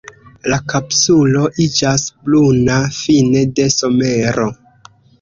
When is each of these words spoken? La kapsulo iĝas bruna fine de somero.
La 0.53 0.57
kapsulo 0.71 1.43
iĝas 1.67 2.07
bruna 2.31 2.81
fine 2.99 3.47
de 3.61 3.71
somero. 3.79 4.53